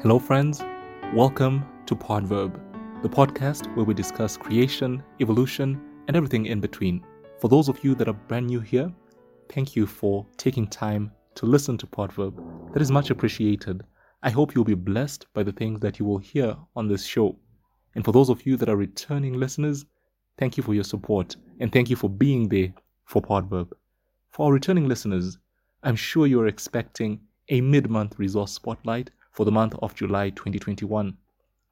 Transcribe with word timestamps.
Hello, 0.00 0.20
friends. 0.20 0.62
Welcome 1.12 1.66
to 1.86 1.96
Podverb, 1.96 2.52
the 3.02 3.08
podcast 3.08 3.66
where 3.74 3.84
we 3.84 3.94
discuss 3.94 4.36
creation, 4.36 5.02
evolution, 5.20 5.80
and 6.06 6.16
everything 6.16 6.46
in 6.46 6.60
between. 6.60 7.04
For 7.40 7.48
those 7.48 7.68
of 7.68 7.82
you 7.82 7.96
that 7.96 8.06
are 8.06 8.12
brand 8.12 8.46
new 8.46 8.60
here, 8.60 8.92
thank 9.48 9.74
you 9.74 9.88
for 9.88 10.24
taking 10.36 10.68
time 10.68 11.10
to 11.34 11.46
listen 11.46 11.76
to 11.78 11.86
Podverb. 11.88 12.72
That 12.72 12.80
is 12.80 12.92
much 12.92 13.10
appreciated. 13.10 13.82
I 14.22 14.30
hope 14.30 14.54
you'll 14.54 14.62
be 14.62 14.74
blessed 14.74 15.26
by 15.34 15.42
the 15.42 15.50
things 15.50 15.80
that 15.80 15.98
you 15.98 16.04
will 16.04 16.18
hear 16.18 16.56
on 16.76 16.86
this 16.86 17.04
show. 17.04 17.36
And 17.96 18.04
for 18.04 18.12
those 18.12 18.30
of 18.30 18.46
you 18.46 18.56
that 18.58 18.68
are 18.68 18.76
returning 18.76 19.32
listeners, 19.32 19.84
thank 20.36 20.56
you 20.56 20.62
for 20.62 20.74
your 20.74 20.84
support 20.84 21.34
and 21.58 21.72
thank 21.72 21.90
you 21.90 21.96
for 21.96 22.08
being 22.08 22.48
there 22.48 22.72
for 23.04 23.20
Podverb. 23.20 23.72
For 24.30 24.46
our 24.46 24.52
returning 24.52 24.86
listeners, 24.86 25.38
I'm 25.82 25.96
sure 25.96 26.28
you're 26.28 26.46
expecting 26.46 27.18
a 27.48 27.60
mid 27.60 27.90
month 27.90 28.16
resource 28.16 28.52
spotlight 28.52 29.10
for 29.38 29.44
the 29.44 29.52
month 29.52 29.76
of 29.82 29.94
July 29.94 30.30
2021. 30.30 31.16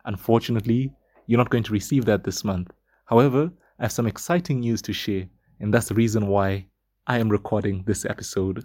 Unfortunately, 0.05 0.93
you're 1.27 1.37
not 1.37 1.51
going 1.51 1.65
to 1.65 1.73
receive 1.73 2.05
that 2.05 2.23
this 2.23 2.45
month. 2.45 2.71
However, 3.07 3.51
I 3.81 3.83
have 3.83 3.91
some 3.91 4.07
exciting 4.07 4.61
news 4.61 4.81
to 4.83 4.93
share, 4.93 5.29
and 5.59 5.75
that's 5.75 5.89
the 5.89 5.97
reason 5.97 6.29
why 6.29 6.69
I 7.09 7.19
am 7.19 7.29
recording 7.29 7.83
this 7.85 8.05
episode. 8.05 8.65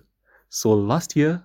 So, 0.50 0.74
last 0.74 1.16
year, 1.16 1.42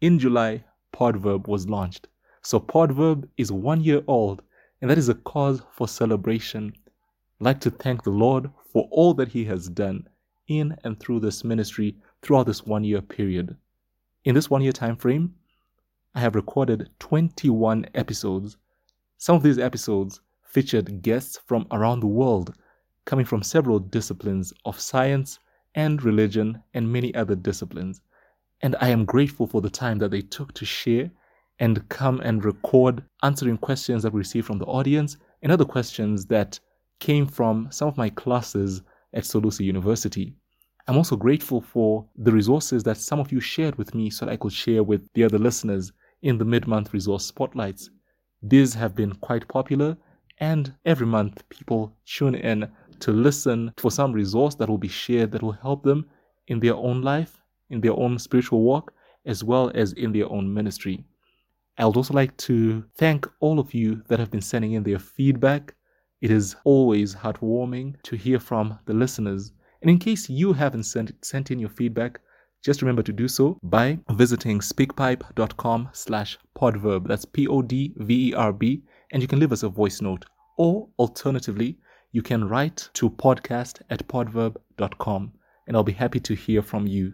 in 0.00 0.18
July, 0.18 0.64
Podverb 0.92 1.46
was 1.46 1.68
launched. 1.68 2.08
So, 2.42 2.58
Podverb 2.58 3.28
is 3.36 3.52
one 3.52 3.84
year 3.84 4.02
old, 4.08 4.42
and 4.82 4.90
that 4.90 4.98
is 4.98 5.08
a 5.08 5.14
cause 5.14 5.62
for 5.70 5.86
celebration. 5.86 6.72
I'd 7.40 7.44
like 7.44 7.60
to 7.60 7.70
thank 7.70 8.02
the 8.02 8.10
Lord 8.10 8.50
for 8.72 8.88
all 8.90 9.14
that 9.14 9.28
He 9.28 9.44
has 9.44 9.68
done 9.68 10.08
in 10.48 10.76
and 10.82 10.98
through 10.98 11.20
this 11.20 11.44
ministry 11.44 11.98
throughout 12.22 12.46
this 12.46 12.66
one 12.66 12.82
year 12.82 13.00
period. 13.00 13.56
In 14.24 14.34
this 14.34 14.50
one 14.50 14.62
year 14.62 14.72
time 14.72 14.96
frame, 14.96 15.36
I 16.16 16.20
have 16.20 16.34
recorded 16.34 16.88
21 16.98 17.90
episodes. 17.94 18.56
Some 19.18 19.36
of 19.36 19.42
these 19.42 19.58
episodes 19.58 20.22
featured 20.44 21.02
guests 21.02 21.38
from 21.44 21.66
around 21.70 22.00
the 22.00 22.06
world, 22.06 22.54
coming 23.04 23.26
from 23.26 23.42
several 23.42 23.78
disciplines 23.78 24.50
of 24.64 24.80
science 24.80 25.38
and 25.74 26.02
religion 26.02 26.62
and 26.72 26.90
many 26.90 27.14
other 27.14 27.34
disciplines. 27.34 28.00
And 28.62 28.76
I 28.80 28.88
am 28.88 29.04
grateful 29.04 29.46
for 29.46 29.60
the 29.60 29.68
time 29.68 29.98
that 29.98 30.10
they 30.10 30.22
took 30.22 30.54
to 30.54 30.64
share 30.64 31.10
and 31.58 31.86
come 31.90 32.20
and 32.20 32.42
record 32.42 33.04
answering 33.22 33.58
questions 33.58 34.02
that 34.02 34.14
we 34.14 34.20
received 34.20 34.46
from 34.46 34.58
the 34.58 34.64
audience 34.64 35.18
and 35.42 35.52
other 35.52 35.66
questions 35.66 36.24
that 36.28 36.58
came 36.98 37.26
from 37.26 37.68
some 37.70 37.88
of 37.88 37.98
my 37.98 38.08
classes 38.08 38.80
at 39.12 39.24
Solusi 39.24 39.66
University. 39.66 40.34
I'm 40.88 40.96
also 40.96 41.16
grateful 41.16 41.60
for 41.60 42.08
the 42.16 42.32
resources 42.32 42.84
that 42.84 42.96
some 42.96 43.20
of 43.20 43.32
you 43.32 43.40
shared 43.40 43.76
with 43.76 43.94
me 43.94 44.08
so 44.08 44.24
that 44.24 44.32
I 44.32 44.36
could 44.38 44.54
share 44.54 44.82
with 44.82 45.06
the 45.12 45.22
other 45.22 45.38
listeners 45.38 45.92
in 46.26 46.38
the 46.38 46.44
mid 46.44 46.66
month 46.66 46.92
resource 46.92 47.24
spotlights. 47.24 47.90
These 48.42 48.74
have 48.74 48.94
been 48.94 49.14
quite 49.14 49.46
popular, 49.48 49.96
and 50.38 50.74
every 50.84 51.06
month 51.06 51.48
people 51.48 51.96
tune 52.04 52.34
in 52.34 52.68
to 53.00 53.12
listen 53.12 53.72
for 53.76 53.90
some 53.90 54.12
resource 54.12 54.54
that 54.56 54.68
will 54.68 54.84
be 54.88 54.88
shared 55.02 55.30
that 55.32 55.42
will 55.42 55.52
help 55.66 55.82
them 55.82 56.04
in 56.48 56.58
their 56.60 56.74
own 56.74 57.00
life, 57.00 57.40
in 57.70 57.80
their 57.80 57.92
own 57.92 58.18
spiritual 58.18 58.62
walk, 58.62 58.92
as 59.24 59.44
well 59.44 59.70
as 59.74 59.92
in 59.92 60.12
their 60.12 60.28
own 60.28 60.52
ministry. 60.52 61.04
I 61.78 61.86
would 61.86 61.96
also 61.96 62.14
like 62.14 62.36
to 62.48 62.84
thank 62.96 63.28
all 63.40 63.60
of 63.60 63.72
you 63.72 64.02
that 64.08 64.18
have 64.18 64.30
been 64.30 64.40
sending 64.40 64.72
in 64.72 64.82
their 64.82 64.98
feedback. 64.98 65.74
It 66.20 66.30
is 66.30 66.56
always 66.64 67.14
heartwarming 67.14 68.02
to 68.02 68.16
hear 68.16 68.40
from 68.40 68.78
the 68.86 68.94
listeners 68.94 69.52
and 69.82 69.90
in 69.90 69.98
case 69.98 70.28
you 70.28 70.52
haven't 70.52 70.84
sent, 70.84 71.12
sent 71.24 71.50
in 71.50 71.58
your 71.58 71.68
feedback, 71.68 72.20
just 72.66 72.82
remember 72.82 73.02
to 73.04 73.12
do 73.12 73.28
so 73.28 73.60
by 73.62 73.96
visiting 74.10 74.58
speakpipe.com 74.58 75.88
slash 75.92 76.36
podverb. 76.58 77.06
That's 77.06 77.24
P-O-D-V-E-R-B. 77.24 78.82
And 79.12 79.22
you 79.22 79.28
can 79.28 79.38
leave 79.38 79.52
us 79.52 79.62
a 79.62 79.68
voice 79.68 80.02
note. 80.02 80.24
Or 80.58 80.88
alternatively, 80.98 81.78
you 82.10 82.22
can 82.22 82.48
write 82.48 82.90
to 82.94 83.08
podcast 83.08 83.82
at 83.88 84.08
podverb.com 84.08 85.32
and 85.68 85.76
I'll 85.76 85.84
be 85.84 85.92
happy 85.92 86.18
to 86.18 86.34
hear 86.34 86.60
from 86.60 86.88
you. 86.88 87.12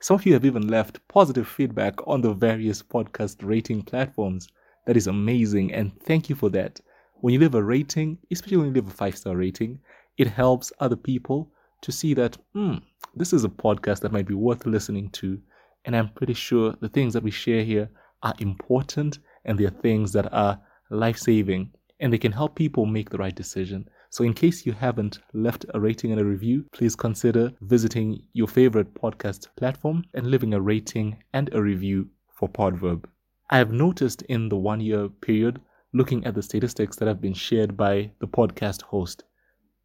Some 0.00 0.14
of 0.14 0.24
you 0.26 0.32
have 0.34 0.44
even 0.44 0.68
left 0.68 1.00
positive 1.08 1.48
feedback 1.48 1.94
on 2.06 2.20
the 2.20 2.32
various 2.32 2.80
podcast 2.80 3.38
rating 3.44 3.82
platforms. 3.82 4.46
That 4.86 4.96
is 4.96 5.08
amazing 5.08 5.74
and 5.74 5.90
thank 6.02 6.30
you 6.30 6.36
for 6.36 6.50
that. 6.50 6.78
When 7.14 7.34
you 7.34 7.40
leave 7.40 7.56
a 7.56 7.64
rating, 7.64 8.18
especially 8.30 8.58
when 8.58 8.66
you 8.68 8.74
leave 8.74 8.86
a 8.86 8.92
five 8.92 9.18
star 9.18 9.36
rating, 9.36 9.80
it 10.18 10.28
helps 10.28 10.72
other 10.78 10.94
people 10.94 11.50
to 11.84 11.92
see 11.92 12.14
that, 12.14 12.36
hmm, 12.54 12.76
this 13.14 13.34
is 13.34 13.44
a 13.44 13.48
podcast 13.48 14.00
that 14.00 14.12
might 14.12 14.26
be 14.26 14.34
worth 14.34 14.64
listening 14.64 15.10
to. 15.10 15.38
And 15.84 15.94
I'm 15.94 16.08
pretty 16.08 16.32
sure 16.32 16.74
the 16.80 16.88
things 16.88 17.12
that 17.12 17.22
we 17.22 17.30
share 17.30 17.62
here 17.62 17.90
are 18.22 18.34
important 18.38 19.18
and 19.44 19.58
they're 19.58 19.68
things 19.68 20.10
that 20.12 20.32
are 20.32 20.58
life 20.90 21.18
saving 21.18 21.70
and 22.00 22.10
they 22.10 22.18
can 22.18 22.32
help 22.32 22.56
people 22.56 22.86
make 22.86 23.10
the 23.10 23.18
right 23.18 23.34
decision. 23.34 23.86
So, 24.08 24.24
in 24.24 24.32
case 24.32 24.64
you 24.64 24.72
haven't 24.72 25.18
left 25.34 25.66
a 25.74 25.80
rating 25.80 26.12
and 26.12 26.20
a 26.20 26.24
review, 26.24 26.64
please 26.72 26.96
consider 26.96 27.52
visiting 27.60 28.22
your 28.32 28.48
favorite 28.48 28.94
podcast 28.94 29.48
platform 29.56 30.04
and 30.14 30.28
leaving 30.28 30.54
a 30.54 30.60
rating 30.60 31.16
and 31.34 31.52
a 31.52 31.60
review 31.60 32.08
for 32.32 32.48
Podverb. 32.48 33.04
I 33.50 33.58
have 33.58 33.72
noticed 33.72 34.22
in 34.22 34.48
the 34.48 34.56
one 34.56 34.80
year 34.80 35.08
period, 35.08 35.60
looking 35.92 36.24
at 36.24 36.34
the 36.34 36.42
statistics 36.42 36.96
that 36.96 37.08
have 37.08 37.20
been 37.20 37.34
shared 37.34 37.76
by 37.76 38.10
the 38.20 38.28
podcast 38.28 38.82
host, 38.82 39.24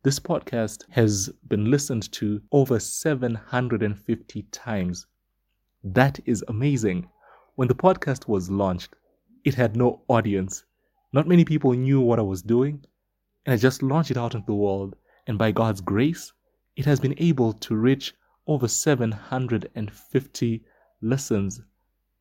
this 0.02 0.18
podcast 0.18 0.86
has 0.92 1.30
been 1.50 1.70
listened 1.70 2.10
to 2.14 2.42
over 2.54 2.80
750 2.80 4.44
times. 4.44 5.06
That 5.84 6.22
is 6.26 6.42
amazing. 6.48 7.10
When 7.56 7.68
the 7.68 7.76
podcast 7.76 8.26
was 8.26 8.50
launched, 8.50 8.96
it 9.44 9.56
had 9.56 9.76
no 9.76 10.02
audience. 10.08 10.64
Not 11.12 11.28
many 11.28 11.44
people 11.44 11.74
knew 11.74 12.00
what 12.00 12.18
I 12.18 12.22
was 12.22 12.42
doing, 12.42 12.86
and 13.46 13.54
I 13.54 13.58
just 13.58 13.84
launched 13.84 14.12
it 14.12 14.16
out 14.18 14.36
into 14.36 14.46
the 14.46 14.56
world. 14.56 14.96
And 15.28 15.38
by 15.38 15.52
God's 15.52 15.82
grace, 15.82 16.32
it 16.78 16.86
has 16.86 17.02
been 17.02 17.16
able 17.18 17.52
to 17.52 17.76
reach 17.76 18.16
over 18.48 18.70
750 18.70 20.64
listens. 21.02 21.62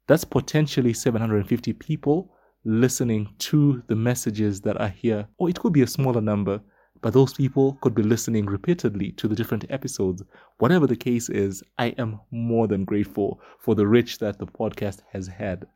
That's 0.08 0.24
potentially 0.24 0.92
750 0.92 1.72
people 1.74 2.34
listening 2.64 3.32
to 3.38 3.84
the 3.86 3.94
messages 3.94 4.60
that 4.62 4.80
are 4.80 4.88
here. 4.88 5.28
Or 5.38 5.48
it 5.48 5.60
could 5.60 5.72
be 5.72 5.82
a 5.82 5.86
smaller 5.86 6.20
number 6.20 6.60
but 7.00 7.12
those 7.12 7.34
people 7.34 7.78
could 7.80 7.94
be 7.94 8.02
listening 8.02 8.46
repeatedly 8.46 9.12
to 9.12 9.28
the 9.28 9.34
different 9.34 9.64
episodes. 9.70 10.22
Whatever 10.58 10.86
the 10.86 10.96
case 10.96 11.28
is, 11.28 11.62
I 11.78 11.88
am 11.98 12.20
more 12.30 12.66
than 12.66 12.84
grateful 12.84 13.40
for 13.58 13.74
the 13.74 13.86
reach 13.86 14.18
that 14.18 14.38
the 14.38 14.46
podcast 14.46 15.00
has 15.12 15.26
had. 15.26 15.66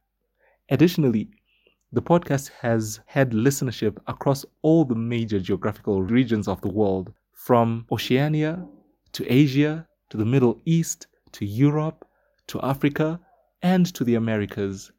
Additionally, 0.69 1.29
the 1.93 2.03
podcast 2.03 2.51
has 2.61 3.01
had 3.07 3.33
listenership 3.33 3.99
across 4.07 4.45
all 4.63 4.85
the 4.85 4.95
major 4.95 5.39
geographical 5.39 6.03
regions 6.03 6.49
of 6.49 6.61
the 6.63 6.71
world, 6.71 7.13
from 7.33 7.85
Oceania 7.91 8.65
to 9.13 9.31
Asia 9.31 9.87
to 10.11 10.17
the 10.17 10.25
Middle 10.25 10.61
East 10.65 11.09
to 11.33 11.45
Europe 11.45 12.07
to 12.47 12.61
Africa 12.61 13.19
and 13.63 13.87
to 13.95 14.05
the 14.05 14.15
Americas. 14.15 14.93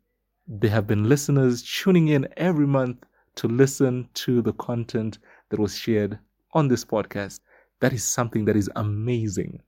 There 0.48 0.70
have 0.70 0.86
been 0.86 1.08
listeners 1.08 1.64
tuning 1.64 2.10
in 2.10 2.28
every 2.38 2.68
month 2.68 2.98
to 3.36 3.48
listen 3.48 4.10
to 4.16 4.42
the 4.42 4.54
content 4.54 5.20
that 5.54 5.60
was 5.60 5.78
shared 5.78 6.18
on 6.54 6.68
this 6.68 6.84
podcast. 6.84 7.40
That 7.80 7.94
is 7.94 8.04
something 8.04 8.44
that 8.46 8.56
is 8.56 8.72
amazing. 8.76 9.62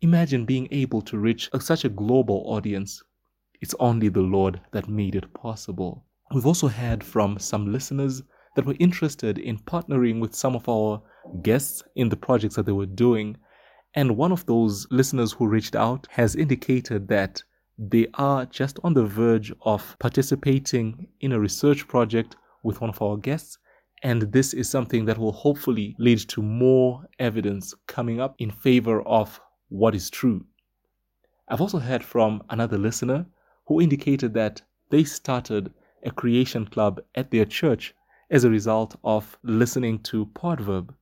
Imagine 0.00 0.44
being 0.44 0.66
able 0.72 1.00
to 1.02 1.16
reach 1.16 1.48
a, 1.52 1.60
such 1.60 1.84
a 1.84 1.88
global 1.88 2.42
audience. 2.44 3.00
It's 3.60 3.76
only 3.78 4.08
the 4.08 4.20
Lord 4.20 4.60
that 4.72 4.88
made 4.88 5.14
it 5.14 5.32
possible. 5.32 6.04
We've 6.34 6.44
also 6.44 6.66
heard 6.66 7.04
from 7.04 7.38
some 7.38 7.70
listeners 7.70 8.24
that 8.56 8.66
were 8.66 8.74
interested 8.80 9.38
in 9.38 9.60
partnering 9.60 10.18
with 10.18 10.34
some 10.34 10.56
of 10.56 10.68
our 10.68 11.00
guests 11.42 11.84
in 11.94 12.08
the 12.08 12.16
projects 12.16 12.56
that 12.56 12.66
they 12.66 12.72
were 12.72 12.86
doing. 12.86 13.36
And 13.94 14.16
one 14.16 14.32
of 14.32 14.44
those 14.46 14.88
listeners 14.90 15.30
who 15.30 15.46
reached 15.46 15.76
out 15.76 16.08
has 16.10 16.34
indicated 16.34 17.06
that 17.08 17.40
they 17.78 18.08
are 18.14 18.44
just 18.46 18.80
on 18.82 18.94
the 18.94 19.06
verge 19.06 19.52
of 19.62 19.96
participating 20.00 21.06
in 21.20 21.30
a 21.30 21.38
research 21.38 21.86
project 21.86 22.34
with 22.64 22.80
one 22.80 22.90
of 22.90 23.00
our 23.00 23.16
guests 23.16 23.58
and 24.04 24.22
this 24.32 24.52
is 24.52 24.68
something 24.68 25.04
that 25.04 25.16
will 25.16 25.32
hopefully 25.32 25.94
lead 25.96 26.18
to 26.18 26.42
more 26.42 27.06
evidence 27.20 27.72
coming 27.86 28.20
up 28.20 28.34
in 28.38 28.50
favor 28.50 29.00
of 29.02 29.40
what 29.68 29.94
is 29.94 30.10
true. 30.10 30.44
I've 31.48 31.60
also 31.60 31.78
heard 31.78 32.02
from 32.02 32.42
another 32.50 32.78
listener 32.78 33.26
who 33.66 33.80
indicated 33.80 34.34
that 34.34 34.60
they 34.90 35.04
started 35.04 35.72
a 36.02 36.10
creation 36.10 36.66
club 36.66 37.00
at 37.14 37.30
their 37.30 37.44
church 37.44 37.94
as 38.28 38.42
a 38.42 38.50
result 38.50 38.96
of 39.04 39.38
listening 39.44 40.00
to 40.00 40.26
Podverb. 40.34 40.92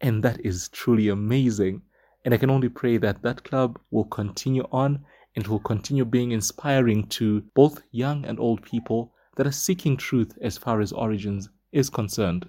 And 0.00 0.24
that 0.24 0.44
is 0.44 0.68
truly 0.70 1.08
amazing. 1.08 1.82
And 2.24 2.34
I 2.34 2.38
can 2.38 2.50
only 2.50 2.68
pray 2.68 2.96
that 2.98 3.22
that 3.22 3.44
club 3.44 3.78
will 3.92 4.04
continue 4.04 4.66
on 4.72 5.04
and 5.36 5.46
will 5.46 5.60
continue 5.60 6.04
being 6.04 6.32
inspiring 6.32 7.06
to 7.08 7.42
both 7.54 7.82
young 7.92 8.24
and 8.24 8.40
old 8.40 8.62
people 8.62 9.12
that 9.36 9.46
are 9.46 9.52
seeking 9.52 9.96
truth 9.96 10.36
as 10.40 10.58
far 10.58 10.80
as 10.80 10.90
origins 10.90 11.48
is 11.72 11.90
concerned. 11.90 12.48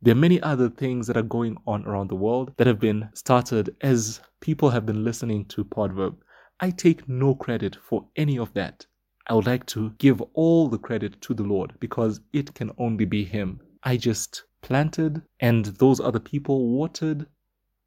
There 0.00 0.12
are 0.12 0.24
many 0.26 0.40
other 0.42 0.68
things 0.68 1.06
that 1.06 1.16
are 1.16 1.22
going 1.22 1.56
on 1.66 1.84
around 1.84 2.08
the 2.08 2.16
world 2.16 2.54
that 2.56 2.66
have 2.66 2.78
been 2.78 3.08
started 3.14 3.74
as 3.80 4.20
people 4.40 4.70
have 4.70 4.86
been 4.86 5.02
listening 5.02 5.44
to 5.46 5.64
Podverb. 5.64 6.16
I 6.60 6.70
take 6.70 7.08
no 7.08 7.34
credit 7.34 7.76
for 7.76 8.06
any 8.16 8.38
of 8.38 8.54
that. 8.54 8.86
I 9.26 9.34
would 9.34 9.46
like 9.46 9.66
to 9.66 9.90
give 9.98 10.20
all 10.34 10.68
the 10.68 10.78
credit 10.78 11.20
to 11.22 11.34
the 11.34 11.42
Lord 11.42 11.74
because 11.80 12.20
it 12.32 12.54
can 12.54 12.70
only 12.78 13.04
be 13.04 13.24
Him. 13.24 13.60
I 13.82 13.96
just 13.96 14.44
planted 14.62 15.22
and 15.40 15.66
those 15.66 16.00
other 16.00 16.18
people 16.20 16.70
watered, 16.70 17.26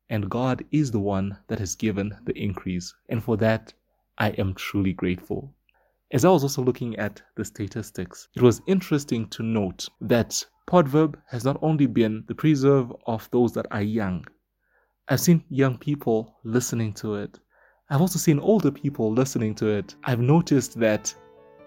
and 0.09 0.29
God 0.29 0.63
is 0.71 0.91
the 0.91 0.99
one 0.99 1.37
that 1.47 1.59
has 1.59 1.75
given 1.75 2.15
the 2.25 2.37
increase. 2.37 2.93
And 3.09 3.23
for 3.23 3.37
that, 3.37 3.73
I 4.17 4.29
am 4.31 4.53
truly 4.53 4.93
grateful. 4.93 5.55
As 6.11 6.25
I 6.25 6.29
was 6.29 6.43
also 6.43 6.61
looking 6.61 6.95
at 6.97 7.21
the 7.35 7.45
statistics, 7.45 8.27
it 8.35 8.41
was 8.41 8.61
interesting 8.67 9.27
to 9.29 9.43
note 9.43 9.87
that 10.01 10.45
Podverb 10.67 11.15
has 11.27 11.43
not 11.43 11.57
only 11.61 11.85
been 11.85 12.23
the 12.27 12.35
preserve 12.35 12.93
of 13.07 13.29
those 13.31 13.51
that 13.53 13.67
are 13.71 13.81
young, 13.81 14.25
I've 15.09 15.19
seen 15.19 15.43
young 15.49 15.77
people 15.77 16.35
listening 16.43 16.93
to 16.93 17.15
it. 17.15 17.39
I've 17.89 18.01
also 18.01 18.19
seen 18.19 18.39
older 18.39 18.71
people 18.71 19.11
listening 19.11 19.53
to 19.55 19.67
it. 19.67 19.95
I've 20.05 20.21
noticed 20.21 20.79
that 20.79 21.13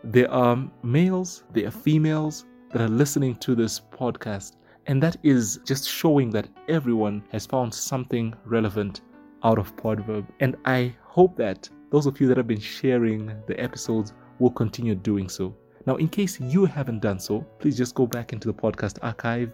there 0.02 0.30
are 0.30 0.56
males, 0.82 1.44
there 1.52 1.66
are 1.66 1.70
females 1.70 2.46
that 2.72 2.80
are 2.80 2.88
listening 2.88 3.36
to 3.36 3.54
this 3.54 3.80
podcast. 3.80 4.56
And 4.86 5.02
that 5.02 5.16
is 5.22 5.60
just 5.64 5.88
showing 5.88 6.30
that 6.30 6.48
everyone 6.68 7.24
has 7.30 7.46
found 7.46 7.74
something 7.74 8.34
relevant 8.44 9.00
out 9.42 9.58
of 9.58 9.76
Podverb. 9.76 10.26
And 10.40 10.56
I 10.64 10.94
hope 11.02 11.36
that 11.36 11.68
those 11.90 12.06
of 12.06 12.20
you 12.20 12.26
that 12.28 12.36
have 12.36 12.48
been 12.48 12.60
sharing 12.60 13.26
the 13.46 13.58
episodes 13.60 14.12
will 14.38 14.50
continue 14.50 14.94
doing 14.94 15.28
so. 15.28 15.54
Now, 15.86 15.96
in 15.96 16.08
case 16.08 16.40
you 16.40 16.64
haven't 16.64 17.00
done 17.00 17.18
so, 17.18 17.40
please 17.58 17.76
just 17.76 17.94
go 17.94 18.06
back 18.06 18.32
into 18.32 18.48
the 18.48 18.54
podcast 18.54 18.98
archive 19.02 19.52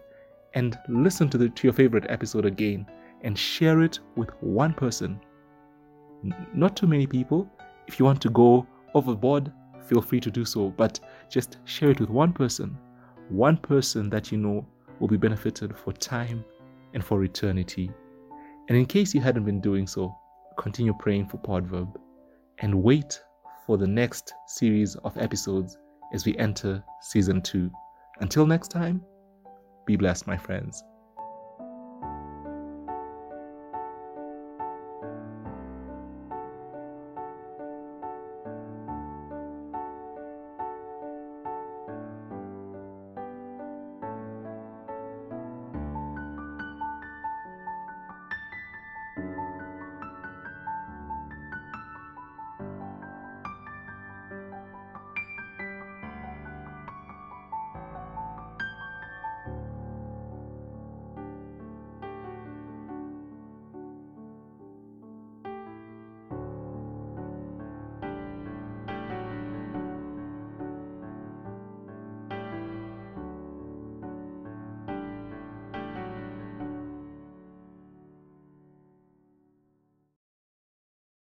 and 0.54 0.78
listen 0.88 1.28
to, 1.30 1.38
the, 1.38 1.48
to 1.48 1.66
your 1.66 1.72
favorite 1.72 2.06
episode 2.08 2.46
again 2.46 2.86
and 3.22 3.36
share 3.36 3.82
it 3.82 3.98
with 4.16 4.30
one 4.40 4.72
person. 4.72 5.20
Not 6.54 6.76
too 6.76 6.86
many 6.86 7.06
people. 7.06 7.50
If 7.86 7.98
you 7.98 8.04
want 8.04 8.20
to 8.22 8.30
go 8.30 8.66
overboard, 8.94 9.52
feel 9.86 10.00
free 10.00 10.20
to 10.20 10.30
do 10.30 10.44
so, 10.44 10.70
but 10.70 11.00
just 11.28 11.58
share 11.64 11.90
it 11.90 12.00
with 12.00 12.10
one 12.10 12.32
person. 12.32 12.78
One 13.28 13.56
person 13.56 14.08
that 14.10 14.30
you 14.30 14.38
know 14.38 14.66
will 15.00 15.08
be 15.08 15.16
benefited 15.16 15.76
for 15.76 15.92
time 15.92 16.44
and 16.94 17.04
for 17.04 17.24
eternity. 17.24 17.90
And 18.68 18.78
in 18.78 18.86
case 18.86 19.14
you 19.14 19.20
hadn't 19.20 19.44
been 19.44 19.60
doing 19.60 19.86
so, 19.86 20.14
continue 20.56 20.94
praying 20.94 21.28
for 21.28 21.38
Podverb 21.38 21.96
and 22.58 22.82
wait 22.82 23.20
for 23.66 23.78
the 23.78 23.86
next 23.86 24.32
series 24.46 24.94
of 24.96 25.16
episodes 25.16 25.76
as 26.12 26.24
we 26.24 26.36
enter 26.36 26.82
season 27.00 27.40
two. 27.40 27.70
Until 28.20 28.46
next 28.46 28.68
time, 28.68 29.02
be 29.86 29.96
blessed, 29.96 30.26
my 30.26 30.36
friends. 30.36 30.82